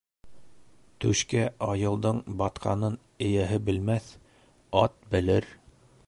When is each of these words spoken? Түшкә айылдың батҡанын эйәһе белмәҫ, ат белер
Түшкә 1.03 1.43
айылдың 1.65 2.21
батҡанын 2.41 2.97
эйәһе 3.27 3.59
белмәҫ, 3.67 4.11
ат 4.83 4.97
белер 5.13 5.51